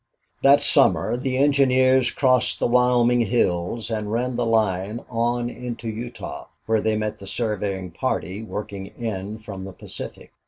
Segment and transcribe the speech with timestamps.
[0.39, 5.89] 8 That summer the engineers crossed the Wyoming hills and ran the line on into
[5.89, 10.31] Utah, where they met the surveying party working in from the Pacific.